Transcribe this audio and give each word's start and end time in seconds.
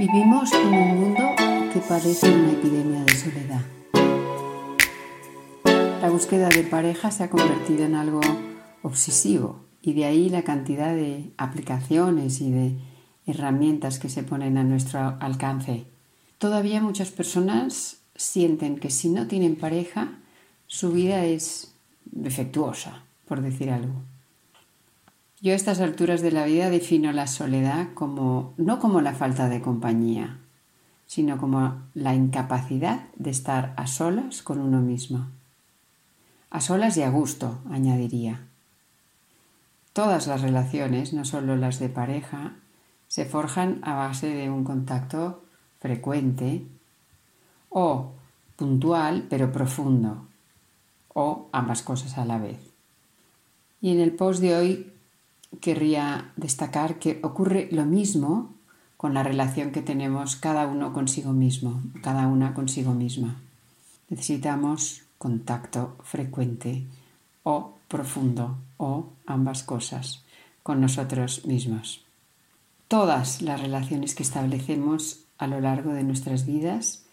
Vivimos 0.00 0.50
en 0.54 0.66
un 0.66 0.98
mundo 0.98 1.22
que 1.74 1.78
padece 1.80 2.32
una 2.32 2.52
epidemia 2.52 3.04
de 3.04 3.14
soledad. 3.14 3.60
La 6.00 6.08
búsqueda 6.08 6.48
de 6.48 6.62
pareja 6.62 7.10
se 7.10 7.24
ha 7.24 7.28
convertido 7.28 7.84
en 7.84 7.94
algo 7.94 8.22
obsesivo 8.80 9.66
y 9.82 9.92
de 9.92 10.06
ahí 10.06 10.30
la 10.30 10.42
cantidad 10.42 10.94
de 10.94 11.34
aplicaciones 11.36 12.40
y 12.40 12.50
de 12.50 12.78
herramientas 13.26 13.98
que 13.98 14.08
se 14.08 14.22
ponen 14.22 14.56
a 14.56 14.64
nuestro 14.64 15.18
alcance. 15.20 15.84
Todavía 16.38 16.80
muchas 16.80 17.10
personas 17.10 17.98
sienten 18.16 18.78
que 18.78 18.88
si 18.88 19.10
no 19.10 19.26
tienen 19.26 19.54
pareja, 19.54 20.16
su 20.66 20.92
vida 20.92 21.26
es 21.26 21.74
defectuosa, 22.06 23.02
por 23.26 23.42
decir 23.42 23.68
algo. 23.68 24.00
Yo 25.42 25.52
a 25.52 25.56
estas 25.56 25.80
alturas 25.80 26.20
de 26.20 26.32
la 26.32 26.44
vida 26.44 26.68
defino 26.68 27.12
la 27.12 27.26
soledad 27.26 27.94
como 27.94 28.52
no 28.58 28.78
como 28.78 29.00
la 29.00 29.14
falta 29.14 29.48
de 29.48 29.62
compañía, 29.62 30.38
sino 31.06 31.38
como 31.38 31.80
la 31.94 32.14
incapacidad 32.14 33.08
de 33.16 33.30
estar 33.30 33.72
a 33.78 33.86
solas 33.86 34.42
con 34.42 34.60
uno 34.60 34.82
mismo. 34.82 35.28
A 36.50 36.60
solas 36.60 36.98
y 36.98 37.02
a 37.02 37.08
gusto, 37.08 37.58
añadiría. 37.70 38.42
Todas 39.94 40.26
las 40.26 40.42
relaciones, 40.42 41.14
no 41.14 41.24
solo 41.24 41.56
las 41.56 41.78
de 41.78 41.88
pareja, 41.88 42.52
se 43.08 43.24
forjan 43.24 43.80
a 43.82 43.94
base 43.94 44.26
de 44.28 44.50
un 44.50 44.62
contacto 44.62 45.42
frecuente 45.78 46.66
o 47.70 48.12
puntual 48.56 49.26
pero 49.30 49.52
profundo 49.52 50.26
o 51.14 51.48
ambas 51.52 51.82
cosas 51.82 52.18
a 52.18 52.26
la 52.26 52.36
vez. 52.36 52.60
Y 53.80 53.92
en 53.92 54.00
el 54.00 54.12
post 54.12 54.42
de 54.42 54.54
hoy 54.54 54.92
querría 55.60 56.32
destacar 56.36 56.98
que 56.98 57.18
ocurre 57.22 57.68
lo 57.72 57.84
mismo 57.84 58.54
con 58.96 59.14
la 59.14 59.22
relación 59.22 59.72
que 59.72 59.82
tenemos 59.82 60.36
cada 60.36 60.66
uno 60.66 60.92
consigo 60.92 61.32
mismo, 61.32 61.82
cada 62.02 62.28
una 62.28 62.54
consigo 62.54 62.92
misma. 62.92 63.36
Necesitamos 64.08 65.02
contacto 65.18 65.96
frecuente 66.02 66.84
o 67.42 67.74
profundo 67.88 68.58
o 68.76 69.06
ambas 69.26 69.62
cosas 69.62 70.22
con 70.62 70.80
nosotros 70.80 71.46
mismos. 71.46 72.04
Todas 72.88 73.42
las 73.42 73.60
relaciones 73.60 74.14
que 74.14 74.22
establecemos 74.22 75.20
a 75.38 75.46
lo 75.46 75.60
largo 75.60 75.92
de 75.92 76.04
nuestras 76.04 76.46
vidas 76.46 77.04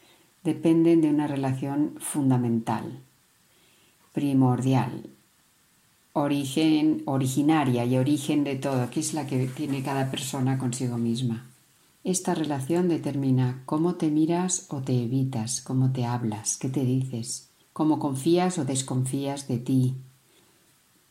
dependen 0.43 1.01
de 1.01 1.09
una 1.09 1.27
relación 1.27 1.95
fundamental, 1.99 2.99
primordial, 4.13 5.09
origen, 6.23 7.03
originaria 7.05 7.85
y 7.85 7.97
origen 7.97 8.43
de 8.43 8.55
todo, 8.55 8.89
que 8.89 8.99
es 8.99 9.13
la 9.13 9.27
que 9.27 9.47
tiene 9.47 9.83
cada 9.83 10.09
persona 10.09 10.57
consigo 10.57 10.97
misma. 10.97 11.45
Esta 12.03 12.33
relación 12.33 12.87
determina 12.87 13.61
cómo 13.65 13.95
te 13.95 14.09
miras 14.09 14.65
o 14.69 14.81
te 14.81 15.03
evitas, 15.03 15.61
cómo 15.61 15.91
te 15.91 16.05
hablas, 16.05 16.57
qué 16.57 16.69
te 16.69 16.83
dices, 16.83 17.49
cómo 17.71 17.99
confías 17.99 18.57
o 18.57 18.65
desconfías 18.65 19.47
de 19.47 19.59
ti, 19.59 19.95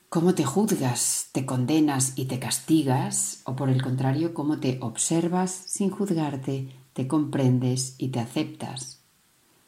cómo 0.08 0.34
te 0.34 0.44
juzgas, 0.44 1.28
te 1.32 1.46
condenas 1.46 2.14
y 2.16 2.24
te 2.24 2.40
castigas, 2.40 3.42
o 3.44 3.54
por 3.54 3.68
el 3.68 3.82
contrario, 3.82 4.34
cómo 4.34 4.58
te 4.58 4.78
observas 4.80 5.52
sin 5.52 5.90
juzgarte, 5.90 6.68
te 6.94 7.06
comprendes 7.06 7.94
y 7.98 8.08
te 8.08 8.18
aceptas, 8.18 9.02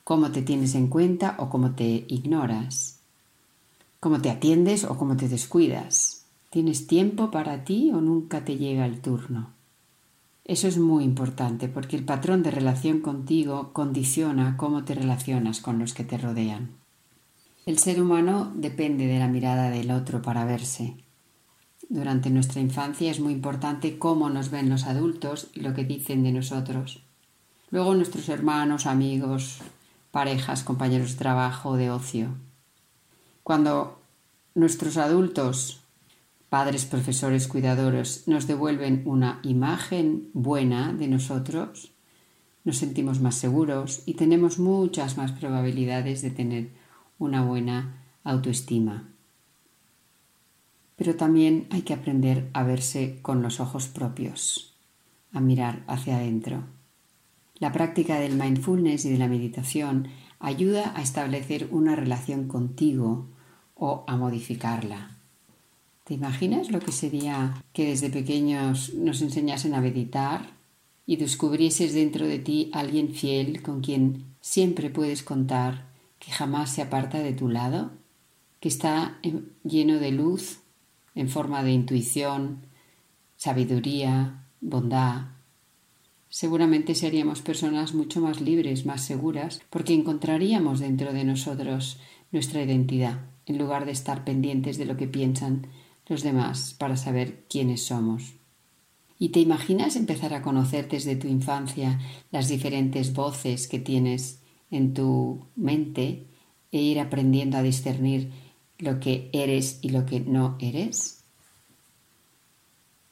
cómo 0.03 0.33
te 0.33 0.43
tienes 0.43 0.75
en 0.75 0.89
cuenta 0.89 1.37
o 1.39 1.49
cómo 1.49 1.73
te 1.73 2.07
ignoras, 2.09 2.98
cómo 4.01 4.21
te 4.21 4.31
atiendes 4.31 4.85
o 4.85 4.97
cómo 4.97 5.17
te 5.17 5.29
descuidas, 5.29 6.25
tienes 6.51 6.87
tiempo 6.87 7.31
para 7.31 7.65
ti 7.65 7.91
o 7.93 8.01
nunca 8.01 8.45
te 8.45 8.57
llega 8.57 8.87
el 8.87 9.01
turno. 9.01 9.51
Eso 10.45 10.67
es 10.67 10.79
muy 10.79 11.05
importante 11.05 11.69
porque 11.69 11.97
el 11.97 12.05
patrón 12.05 12.43
de 12.43 12.51
relación 12.51 13.01
contigo 13.01 13.73
condiciona 13.75 14.57
cómo 14.57 14.85
te 14.85 14.95
relacionas 14.95 15.61
con 15.61 15.79
los 15.79 15.93
que 15.93 16.05
te 16.05 16.17
rodean. 16.17 16.71
El 17.67 17.79
ser 17.79 18.01
humano 18.01 18.51
depende 18.55 19.07
de 19.07 19.19
la 19.19 19.29
mirada 19.29 19.69
del 19.69 19.91
otro 19.91 20.23
para 20.23 20.47
verse. 20.47 20.97
Durante 21.91 22.31
nuestra 22.31 22.63
infancia 22.63 23.11
es 23.11 23.21
muy 23.21 23.35
importante 23.35 23.99
cómo 23.99 24.31
nos 24.31 24.51
ven 24.51 24.71
los 24.71 24.85
adultos 24.85 25.49
y 25.55 25.61
lo 25.61 25.75
que 25.75 25.85
dicen 25.85 26.23
de 26.23 26.33
nosotros. 26.33 27.03
Luego 27.71 27.95
nuestros 27.95 28.31
hermanos, 28.31 28.87
amigos, 28.87 29.59
parejas, 30.11 30.63
compañeros 30.65 31.13
de 31.13 31.19
trabajo, 31.19 31.77
de 31.77 31.91
ocio. 31.91 32.29
Cuando 33.49 34.03
nuestros 34.55 34.99
adultos, 34.99 35.81
padres, 36.51 36.85
profesores, 36.85 37.49
cuidadores, 37.49 38.29
nos 38.29 38.47
devuelven 38.47 39.01
una 39.07 39.41
imagen 39.43 40.29
buena 40.35 40.93
de 40.93 41.09
nosotros, 41.09 41.93
nos 42.65 42.77
sentimos 42.77 43.23
más 43.23 43.37
seguros 43.37 44.03
y 44.05 44.15
tenemos 44.17 44.59
muchas 44.59 45.17
más 45.17 45.33
probabilidades 45.33 46.21
de 46.21 46.31
tener 46.31 46.73
una 47.19 47.43
buena 47.43 48.05
autoestima. 48.23 49.09
Pero 50.97 51.17
también 51.17 51.69
hay 51.71 51.81
que 51.81 51.95
aprender 51.95 52.51
a 52.53 52.65
verse 52.65 53.19
con 53.23 53.41
los 53.41 53.61
ojos 53.61 53.89
propios, 53.89 54.75
a 55.33 55.41
mirar 55.41 55.85
hacia 55.87 56.19
adentro. 56.19 56.65
La 57.61 57.73
práctica 57.73 58.21
del 58.21 58.37
mindfulness 58.37 59.07
y 59.07 59.09
de 59.09 59.17
la 59.17 59.27
meditación 59.27 60.09
ayuda 60.39 60.93
a 60.95 61.01
establecer 61.01 61.69
una 61.71 61.97
relación 61.97 62.47
contigo 62.47 63.27
o 63.79 64.05
a 64.07 64.17
modificarla. 64.17 65.17
¿Te 66.05 66.15
imaginas 66.15 66.71
lo 66.71 66.81
que 66.81 66.93
sería 66.93 67.63
que 67.73 67.87
desde 67.87 68.11
pequeños 68.11 68.95
nos 68.95 69.23
enseñasen 69.23 69.75
a 69.75 69.81
meditar 69.81 70.51
y 71.07 71.17
descubrieses 71.17 71.95
dentro 71.95 72.27
de 72.27 72.39
ti 72.39 72.71
alguien 72.73 73.15
fiel 73.15 73.63
con 73.63 73.81
quien 73.81 74.25
siempre 74.41 74.91
puedes 74.91 75.23
contar 75.23 75.89
que 76.19 76.33
jamás 76.33 76.71
se 76.71 76.83
aparta 76.83 77.19
de 77.19 77.33
tu 77.33 77.49
lado, 77.49 77.93
que 78.61 78.69
está 78.69 79.19
lleno 79.63 79.99
de 79.99 80.11
luz 80.11 80.61
en 81.15 81.29
forma 81.29 81.63
de 81.63 81.73
intuición, 81.73 82.67
sabiduría, 83.37 84.45
bondad. 84.61 85.27
Seguramente 86.29 86.95
seríamos 86.95 87.41
personas 87.41 87.95
mucho 87.95 88.21
más 88.21 88.41
libres, 88.41 88.85
más 88.85 89.03
seguras, 89.03 89.61
porque 89.71 89.95
encontraríamos 89.95 90.81
dentro 90.81 91.13
de 91.13 91.25
nosotros 91.25 91.99
nuestra 92.33 92.63
identidad, 92.63 93.21
en 93.49 93.59
lugar 93.59 93.87
de 93.87 93.93
estar 93.93 94.25
pendientes 94.25 94.79
de 94.79 94.85
lo 94.85 94.97
que 94.97 95.09
piensan 95.09 95.67
los 96.07 96.23
demás 96.23 96.75
para 96.79 96.97
saber 96.97 97.45
quiénes 97.49 97.85
somos. 97.85 98.35
¿Y 99.19 99.31
te 99.31 99.41
imaginas 99.41 99.97
empezar 99.97 100.33
a 100.33 100.43
conocer 100.43 100.89
desde 100.89 101.17
tu 101.17 101.27
infancia 101.27 101.99
las 102.31 102.49
diferentes 102.49 103.13
voces 103.13 103.67
que 103.67 103.81
tienes 103.81 104.41
en 104.71 104.95
tu 104.95 105.47
mente 105.57 106.27
e 106.71 106.81
ir 106.81 107.01
aprendiendo 107.01 107.57
a 107.57 107.63
discernir 107.63 108.31
lo 108.79 109.01
que 109.01 109.29
eres 109.33 109.81
y 109.83 109.89
lo 109.89 110.07
que 110.07 110.21
no 110.21 110.57
eres? 110.61 111.25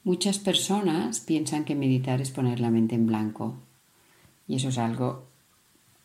Muchas 0.03 0.39
personas 0.39 1.19
piensan 1.19 1.65
que 1.65 1.75
meditar 1.75 2.21
es 2.21 2.31
poner 2.31 2.61
la 2.61 2.71
mente 2.71 2.95
en 2.95 3.07
blanco 3.07 3.55
y 4.47 4.55
eso 4.55 4.69
es 4.69 4.77
algo 4.77 5.25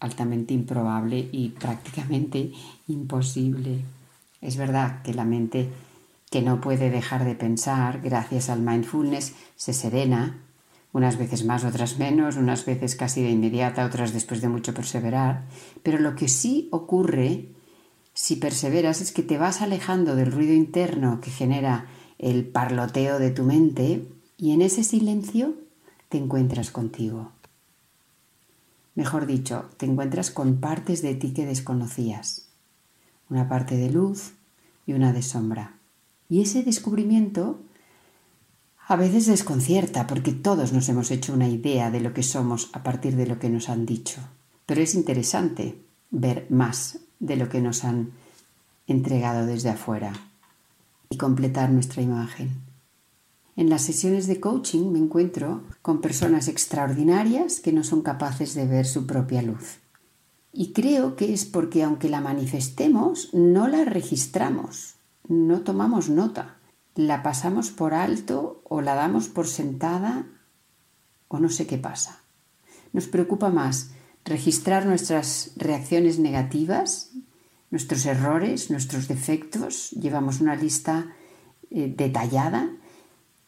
altamente 0.01 0.53
improbable 0.53 1.29
y 1.31 1.51
prácticamente 1.51 2.51
imposible. 2.89 3.83
Es 4.43 4.57
verdad 4.59 5.01
que 5.03 5.15
la 5.15 5.25
mente 5.25 5.71
que 6.31 6.43
no 6.43 6.61
puede 6.61 6.91
dejar 6.91 7.25
de 7.25 7.35
pensar 7.35 8.01
gracias 8.03 8.51
al 8.51 8.61
mindfulness 8.61 9.35
se 9.57 9.73
serena 9.73 10.43
unas 10.93 11.17
veces 11.17 11.45
más, 11.45 11.65
otras 11.65 11.99
menos, 11.99 12.37
unas 12.37 12.67
veces 12.67 12.97
casi 12.97 13.23
de 13.23 13.31
inmediata, 13.31 13.87
otras 13.87 14.13
después 14.13 14.43
de 14.43 14.49
mucho 14.49 14.75
perseverar. 14.75 15.45
Pero 15.83 15.99
lo 15.99 16.15
que 16.17 16.29
sí 16.29 16.69
ocurre 16.71 17.49
si 18.13 18.37
perseveras 18.37 19.01
es 19.01 19.13
que 19.13 19.23
te 19.23 19.39
vas 19.39 19.63
alejando 19.63 20.17
del 20.17 20.33
ruido 20.33 20.53
interno 20.53 21.21
que 21.21 21.31
genera 21.31 21.87
el 22.19 22.47
parloteo 22.47 23.19
de 23.19 23.31
tu 23.31 23.45
mente 23.45 24.07
y 24.37 24.53
en 24.53 24.61
ese 24.61 24.85
silencio 24.85 25.55
te 26.09 26.19
encuentras 26.19 26.71
contigo. 26.71 27.33
Mejor 28.95 29.25
dicho, 29.25 29.71
te 29.79 29.87
encuentras 29.87 30.31
con 30.31 30.61
partes 30.61 31.01
de 31.01 31.15
ti 31.15 31.33
que 31.33 31.47
desconocías, 31.47 32.52
una 33.33 33.49
parte 33.49 33.77
de 33.77 33.91
luz 33.91 34.35
y 34.87 34.93
una 34.93 35.15
de 35.15 35.23
sombra. 35.23 35.79
Y 36.29 36.43
ese 36.43 36.63
descubrimiento 36.63 37.61
A 38.89 38.97
veces 38.97 39.27
desconcierta 39.27 40.07
porque 40.07 40.33
todos 40.33 40.73
nos 40.73 40.89
hemos 40.89 41.11
hecho 41.11 41.33
una 41.33 41.49
idea 41.49 41.91
de 41.91 42.01
lo 42.01 42.13
que 42.13 42.23
somos 42.23 42.69
a 42.75 42.83
partir 42.83 43.17
de 43.17 43.27
lo 43.27 43.39
que 43.39 43.49
nos 43.49 43.71
han 43.71 43.87
dicho. 43.87 44.21
Pero 44.67 44.83
es 44.83 44.95
interesante 44.95 45.79
ver 46.11 46.47
más 46.51 46.99
de 47.21 47.37
lo 47.37 47.49
que 47.49 47.63
nos 47.63 47.85
han 47.85 48.11
entregado 48.87 49.47
desde 49.47 49.71
afuera 49.71 50.13
y 51.09 51.17
completar 51.17 51.71
nuestra 51.71 52.03
imagen. 52.03 52.51
En 53.57 53.71
las 53.71 53.83
sesiones 53.83 54.27
de 54.27 54.41
coaching 54.41 54.91
me 54.93 54.99
encuentro 54.99 55.63
con 55.81 56.01
personas 56.01 56.49
extraordinarias 56.49 57.61
que 57.61 57.73
no 57.73 57.85
son 57.85 58.03
capaces 58.03 58.55
de 58.55 58.67
ver 58.67 58.85
su 58.85 59.07
propia 59.07 59.41
luz. 59.41 59.82
Y 60.53 60.73
creo 60.73 61.17
que 61.17 61.33
es 61.33 61.45
porque 61.45 61.83
aunque 61.83 62.09
la 62.09 62.21
manifestemos, 62.21 63.33
no 63.33 63.69
la 63.69 63.85
registramos, 63.85 64.97
no 65.29 65.63
tomamos 65.63 66.09
nota 66.09 66.59
la 66.95 67.23
pasamos 67.23 67.71
por 67.71 67.95
alto 67.95 68.63
o 68.65 68.81
la 68.83 68.95
damos 68.95 69.29
por 69.29 69.47
sentada 69.47 70.27
o 71.29 71.39
no 71.39 71.49
sé 71.49 71.67
qué 71.67 71.79
pasa. 71.79 72.21
Nos 72.93 73.07
preocupa 73.07 73.49
más 73.49 73.93
registrar 74.25 74.85
nuestras 74.85 75.53
reacciones 75.57 76.19
negativas, 76.19 77.13
nuestros 77.71 78.05
errores, 78.05 78.71
nuestros 78.71 79.09
defectos. 79.09 79.91
Llevamos 79.93 80.41
una 80.41 80.55
lista 80.55 81.07
eh, 81.71 81.93
detallada 81.97 82.71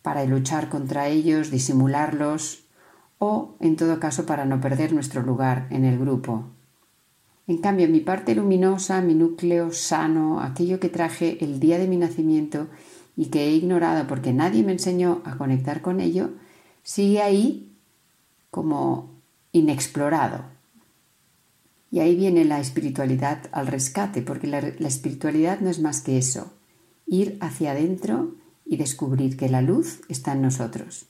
para 0.01 0.25
luchar 0.25 0.71
contra 0.71 1.09
ellos, 1.09 1.51
disimularlos 1.51 2.65
o, 3.19 3.57
en 3.61 3.77
todo 3.77 4.01
caso, 4.01 4.25
para 4.25 4.47
no 4.47 4.61
perder 4.61 4.95
nuestro 4.95 5.23
lugar 5.23 5.69
en 5.71 5.85
el 5.85 5.99
grupo. 5.99 6.47
En 7.47 7.59
cambio, 7.59 7.89
mi 7.89 8.01
parte 8.01 8.35
luminosa, 8.35 9.03
mi 9.03 9.15
núcleo 9.15 9.71
sano, 9.73 10.41
aquello 10.41 10.81
que 10.81 10.89
traje 10.89 11.45
el 11.45 11.61
día 11.61 11.79
de 11.79 11.89
mi 11.89 11.97
nacimiento 11.97 12.69
y 13.17 13.27
que 13.27 13.45
he 13.45 13.53
ignorado 13.53 14.07
porque 14.07 14.33
nadie 14.33 14.63
me 14.63 14.73
enseñó 14.73 15.21
a 15.25 15.37
conectar 15.37 15.83
con 15.83 16.01
ello, 16.01 16.31
sigue 16.83 17.21
ahí 17.21 17.77
como 18.51 19.11
inexplorado. 19.53 20.45
Y 21.91 22.01
ahí 22.01 22.17
viene 22.17 22.45
la 22.45 22.61
espiritualidad 22.61 23.43
al 23.53 23.69
rescate, 23.69 24.23
porque 24.23 24.49
la, 24.49 24.59
espiritualidad 24.59 25.61
no 25.61 25.71
es 25.71 25.81
más 25.81 26.01
que 26.01 26.19
eso, 26.19 26.53
ir 27.07 27.39
hacia 27.41 27.71
adentro 27.71 28.35
y 28.65 28.79
descubrir 28.79 29.37
que 29.37 29.49
la 29.49 29.63
luz 29.63 30.01
está 30.09 30.33
en 30.33 30.43
nosotros. 30.43 31.07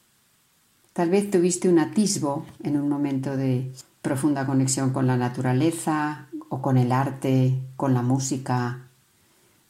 Tal 0.92 1.10
vez 1.10 1.30
tuviste 1.30 1.68
un 1.68 1.78
atisbo 1.78 2.44
en 2.62 2.76
un 2.76 2.88
momento 2.88 3.36
de 3.36 3.72
profunda 4.04 4.44
conexión 4.44 4.92
con 4.92 5.06
la 5.06 5.16
naturaleza 5.16 6.28
o 6.50 6.60
con 6.60 6.76
el 6.76 6.92
arte, 6.92 7.58
con 7.74 7.94
la 7.94 8.02
música, 8.02 8.90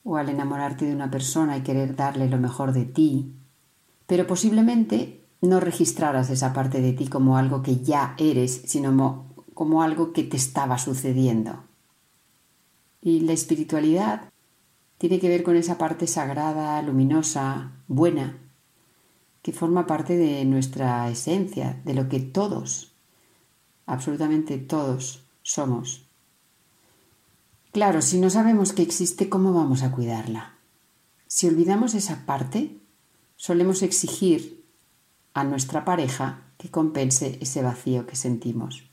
o 0.02 0.16
al 0.16 0.28
enamorarte 0.28 0.84
de 0.86 0.92
una 0.92 1.08
persona 1.08 1.56
y 1.56 1.62
querer 1.62 1.94
darle 1.94 2.28
lo 2.28 2.38
mejor 2.38 2.72
de 2.72 2.84
ti, 2.84 3.32
pero 4.08 4.26
posiblemente 4.26 5.20
no 5.40 5.60
registraras 5.60 6.30
esa 6.30 6.52
parte 6.52 6.80
de 6.80 6.92
ti 6.92 7.06
como 7.06 7.38
algo 7.38 7.62
que 7.62 7.76
ya 7.76 8.16
eres, 8.18 8.62
sino 8.66 9.24
como 9.54 9.82
algo 9.82 10.12
que 10.12 10.24
te 10.24 10.36
estaba 10.36 10.78
sucediendo. 10.78 11.62
Y 13.00 13.20
la 13.20 13.34
espiritualidad 13.34 14.32
tiene 14.98 15.20
que 15.20 15.28
ver 15.28 15.44
con 15.44 15.54
esa 15.54 15.78
parte 15.78 16.08
sagrada, 16.08 16.82
luminosa, 16.82 17.70
buena, 17.86 18.36
que 19.42 19.52
forma 19.52 19.86
parte 19.86 20.16
de 20.16 20.44
nuestra 20.44 21.08
esencia, 21.08 21.80
de 21.84 21.94
lo 21.94 22.08
que 22.08 22.18
todos, 22.18 22.93
absolutamente 23.86 24.58
todos, 24.58 25.24
somos. 25.42 26.04
Claro, 27.72 28.02
si 28.02 28.18
no 28.18 28.30
sabemos 28.30 28.72
que 28.72 28.82
existe, 28.82 29.28
¿cómo 29.28 29.52
vamos 29.52 29.82
a 29.82 29.90
cuidarla? 29.90 30.54
Si 31.26 31.48
olvidamos 31.48 31.94
esa 31.94 32.24
parte, 32.26 32.78
solemos 33.36 33.82
exigir 33.82 34.64
a 35.34 35.42
nuestra 35.42 35.84
pareja 35.84 36.42
que 36.56 36.70
compense 36.70 37.38
ese 37.40 37.62
vacío 37.62 38.06
que 38.06 38.16
sentimos. 38.16 38.84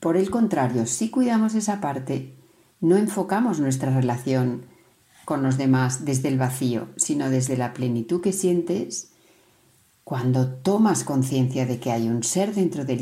Por 0.00 0.16
el 0.16 0.30
contrario, 0.30 0.86
si 0.86 1.10
cuidamos 1.10 1.54
esa 1.54 1.80
parte, 1.80 2.36
no 2.80 2.96
enfocamos 2.96 3.58
nuestra 3.58 3.92
relación 3.92 4.66
con 5.24 5.42
los 5.42 5.58
demás 5.58 6.04
desde 6.04 6.28
el 6.28 6.38
vacío, 6.38 6.88
sino 6.96 7.28
desde 7.28 7.56
la 7.56 7.74
plenitud 7.74 8.20
que 8.20 8.32
sientes 8.32 9.10
cuando 10.08 10.48
tomas 10.48 11.04
conciencia 11.04 11.66
de 11.66 11.78
que 11.78 11.92
hay 11.92 12.08
un 12.08 12.22
ser 12.22 12.54
dentro 12.54 12.86
de, 12.86 12.96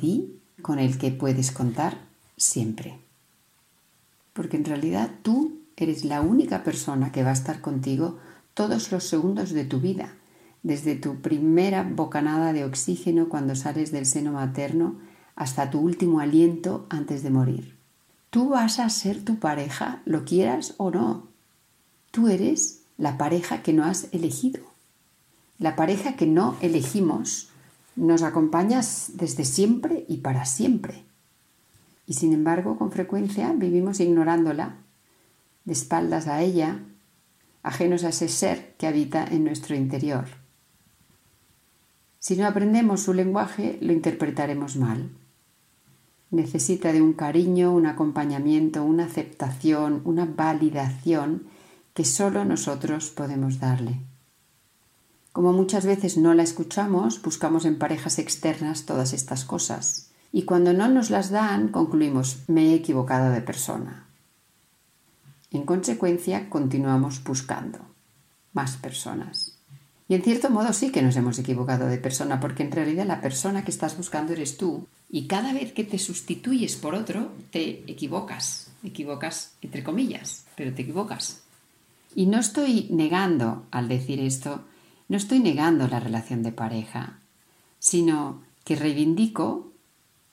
ti 0.00 0.40
con 0.62 0.78
el 0.78 0.98
que 0.98 1.10
puedes 1.10 1.50
contar 1.50 1.98
siempre 2.36 3.00
porque 4.34 4.58
en 4.58 4.64
realidad 4.64 5.10
tú 5.22 5.62
eres 5.76 6.04
la 6.04 6.20
única 6.20 6.62
persona 6.62 7.10
que 7.10 7.24
va 7.24 7.30
a 7.30 7.40
estar 7.40 7.60
contigo 7.60 8.18
todos 8.52 8.92
los 8.92 9.04
segundos 9.04 9.50
de 9.50 9.64
tu 9.64 9.80
vida, 9.80 10.14
desde 10.62 10.94
tu 10.96 11.22
primera 11.22 11.82
bocanada 11.82 12.52
de 12.52 12.64
oxígeno 12.64 13.28
cuando 13.28 13.56
sales 13.56 13.90
del 13.90 14.06
seno 14.06 14.32
materno 14.32 14.98
hasta 15.34 15.70
tu 15.70 15.80
último 15.80 16.20
aliento 16.20 16.86
antes 16.88 17.22
de 17.22 17.30
morir. 17.30 17.76
Tú 18.30 18.50
vas 18.50 18.78
a 18.78 18.88
ser 18.90 19.24
tu 19.24 19.38
pareja, 19.38 20.02
lo 20.04 20.24
quieras 20.24 20.74
o 20.76 20.90
no. 20.90 21.28
Tú 22.10 22.28
eres 22.28 22.82
la 22.96 23.18
pareja 23.18 23.62
que 23.62 23.72
no 23.72 23.84
has 23.84 24.08
elegido. 24.12 24.73
La 25.58 25.76
pareja 25.76 26.16
que 26.16 26.26
no 26.26 26.56
elegimos 26.60 27.50
nos 27.96 28.22
acompañas 28.22 29.12
desde 29.14 29.44
siempre 29.44 30.04
y 30.08 30.18
para 30.18 30.44
siempre. 30.46 31.04
Y 32.06 32.14
sin 32.14 32.32
embargo, 32.32 32.76
con 32.76 32.90
frecuencia 32.90 33.52
vivimos 33.52 34.00
ignorándola, 34.00 34.76
de 35.64 35.72
espaldas 35.72 36.26
a 36.26 36.42
ella, 36.42 36.80
ajenos 37.62 38.04
a 38.04 38.10
ese 38.10 38.28
ser 38.28 38.74
que 38.76 38.86
habita 38.86 39.24
en 39.24 39.44
nuestro 39.44 39.74
interior. 39.74 40.26
Si 42.18 42.36
no 42.36 42.46
aprendemos 42.46 43.02
su 43.02 43.14
lenguaje, 43.14 43.78
lo 43.80 43.92
interpretaremos 43.92 44.76
mal. 44.76 45.10
Necesita 46.30 46.92
de 46.92 47.00
un 47.00 47.12
cariño, 47.12 47.72
un 47.72 47.86
acompañamiento, 47.86 48.82
una 48.82 49.04
aceptación, 49.04 50.02
una 50.04 50.24
validación 50.24 51.44
que 51.94 52.04
solo 52.04 52.44
nosotros 52.44 53.10
podemos 53.10 53.60
darle. 53.60 54.00
Como 55.34 55.52
muchas 55.52 55.84
veces 55.84 56.16
no 56.16 56.32
la 56.32 56.44
escuchamos, 56.44 57.20
buscamos 57.20 57.64
en 57.64 57.76
parejas 57.76 58.20
externas 58.20 58.86
todas 58.86 59.12
estas 59.12 59.44
cosas 59.44 60.12
y 60.30 60.44
cuando 60.44 60.72
no 60.72 60.86
nos 60.86 61.10
las 61.10 61.30
dan 61.30 61.70
concluimos 61.70 62.44
me 62.46 62.66
he 62.70 62.74
equivocado 62.74 63.32
de 63.32 63.40
persona. 63.40 64.06
En 65.50 65.64
consecuencia 65.64 66.48
continuamos 66.48 67.24
buscando 67.24 67.80
más 68.52 68.76
personas. 68.76 69.58
Y 70.06 70.14
en 70.14 70.22
cierto 70.22 70.50
modo 70.50 70.72
sí 70.72 70.92
que 70.92 71.02
nos 71.02 71.16
hemos 71.16 71.36
equivocado 71.40 71.86
de 71.88 71.98
persona, 71.98 72.38
porque 72.38 72.62
en 72.62 72.70
realidad 72.70 73.04
la 73.04 73.20
persona 73.20 73.64
que 73.64 73.72
estás 73.72 73.96
buscando 73.96 74.34
eres 74.34 74.56
tú. 74.56 74.86
Y 75.10 75.26
cada 75.26 75.52
vez 75.52 75.72
que 75.72 75.82
te 75.82 75.98
sustituyes 75.98 76.76
por 76.76 76.94
otro, 76.94 77.32
te 77.50 77.82
equivocas. 77.90 78.70
Equivocas 78.84 79.54
entre 79.62 79.82
comillas, 79.82 80.44
pero 80.54 80.72
te 80.72 80.82
equivocas. 80.82 81.42
Y 82.14 82.26
no 82.26 82.38
estoy 82.38 82.86
negando, 82.90 83.64
al 83.72 83.88
decir 83.88 84.20
esto, 84.20 84.62
no 85.08 85.16
estoy 85.16 85.40
negando 85.40 85.86
la 85.88 86.00
relación 86.00 86.42
de 86.42 86.52
pareja, 86.52 87.20
sino 87.78 88.42
que 88.64 88.76
reivindico 88.76 89.72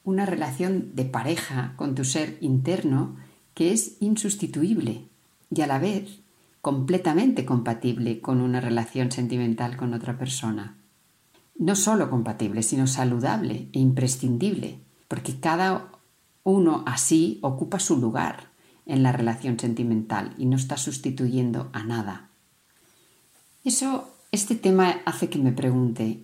una 0.04 0.26
relación 0.26 0.96
de 0.96 1.06
pareja 1.06 1.74
con 1.76 1.96
tu 1.96 2.06
ser 2.06 2.38
interno 2.42 3.18
que 3.54 3.74
es 3.74 3.98
insustituible 4.00 5.06
y 5.54 5.62
a 5.62 5.68
la 5.68 5.80
vez 5.80 6.20
completamente 6.62 7.46
compatible 7.46 8.22
con 8.22 8.40
una 8.40 8.62
relación 8.62 9.12
sentimental 9.12 9.78
con 9.78 9.94
otra 9.94 10.18
persona. 10.18 10.78
No 11.56 11.76
solo 11.76 12.10
compatible, 12.10 12.64
sino 12.64 12.88
saludable 12.88 13.68
e 13.74 13.80
imprescindible, 13.80 14.80
porque 15.08 15.40
cada 15.40 15.92
uno 16.44 16.84
así 16.88 17.40
ocupa 17.42 17.80
su 17.80 17.98
lugar 17.98 18.50
en 18.86 19.04
la 19.04 19.12
relación 19.12 19.60
sentimental 19.60 20.34
y 20.38 20.46
no 20.46 20.56
está 20.56 20.78
sustituyendo 20.78 21.70
a 21.74 21.84
nada. 21.84 22.30
Eso, 23.64 24.10
este 24.32 24.56
tema 24.56 25.02
hace 25.06 25.30
que 25.30 25.40
me 25.40 25.52
pregunte, 25.52 26.24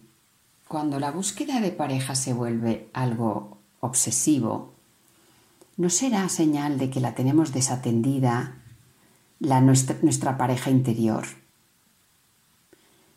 cuando 0.68 1.00
la 1.00 1.12
búsqueda 1.12 1.60
de 1.60 1.72
pareja 1.72 2.16
se 2.16 2.34
vuelve 2.34 2.90
algo 2.94 3.58
obsesivo, 3.82 4.74
¿no 5.76 5.90
será 5.90 6.28
señal 6.30 6.78
de 6.78 6.90
que 6.90 7.02
la 7.02 7.16
tenemos 7.16 7.52
desatendida 7.52 8.56
la, 9.40 9.60
nuestra, 9.60 10.38
pareja 10.38 10.70
interior? 10.70 11.26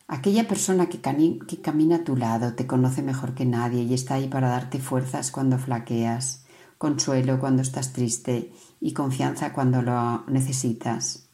Aquella 0.08 0.48
persona 0.48 0.88
que, 0.88 1.00
que 1.00 1.60
camina 1.60 1.96
a 1.96 2.04
tu 2.04 2.16
lado 2.16 2.54
te 2.54 2.66
conoce 2.66 3.02
mejor 3.02 3.34
que 3.34 3.44
nadie 3.44 3.84
y 3.84 3.94
está 3.94 4.14
ahí 4.14 4.26
para 4.26 4.48
darte 4.48 4.80
fuerzas 4.80 5.30
cuando 5.30 5.56
flaqueas, 5.56 6.46
consuelo 6.78 7.38
cuando 7.38 7.62
estás 7.62 7.92
triste 7.92 8.52
y 8.80 8.92
confianza 8.92 9.52
cuando 9.52 9.82
lo 9.82 10.24
necesitas. 10.26 11.29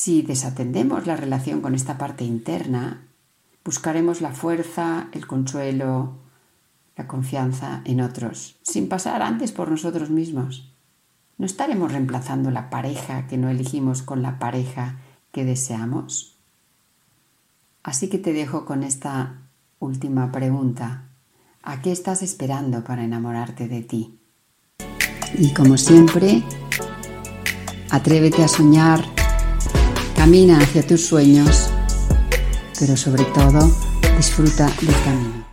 Si 0.00 0.22
desatendemos 0.22 1.08
la 1.08 1.16
relación 1.16 1.60
con 1.60 1.74
esta 1.74 1.98
parte 1.98 2.22
interna, 2.22 3.02
buscaremos 3.64 4.20
la 4.20 4.30
fuerza, 4.30 5.08
el 5.10 5.26
consuelo, 5.26 6.18
la 6.96 7.08
confianza 7.08 7.82
en 7.84 8.00
otros, 8.00 8.60
sin 8.62 8.88
pasar 8.88 9.22
antes 9.22 9.50
por 9.50 9.72
nosotros 9.72 10.08
mismos. 10.08 10.72
¿No 11.36 11.46
estaremos 11.46 11.90
reemplazando 11.90 12.52
la 12.52 12.70
pareja 12.70 13.26
que 13.26 13.38
no 13.38 13.48
elegimos 13.48 14.02
con 14.02 14.22
la 14.22 14.38
pareja 14.38 15.00
que 15.32 15.44
deseamos? 15.44 16.36
Así 17.82 18.08
que 18.08 18.18
te 18.18 18.32
dejo 18.32 18.66
con 18.66 18.84
esta 18.84 19.48
última 19.80 20.30
pregunta. 20.30 21.08
¿A 21.64 21.82
qué 21.82 21.90
estás 21.90 22.22
esperando 22.22 22.84
para 22.84 23.02
enamorarte 23.02 23.66
de 23.66 23.82
ti? 23.82 24.20
Y 25.36 25.52
como 25.54 25.76
siempre, 25.76 26.44
atrévete 27.90 28.44
a 28.44 28.48
soñar 28.48 29.17
Camina 30.28 30.58
hacia 30.58 30.86
tus 30.86 31.06
sueños, 31.06 31.70
pero 32.78 32.98
sobre 32.98 33.24
todo 33.24 33.74
disfruta 34.18 34.66
del 34.82 34.94
camino. 35.02 35.47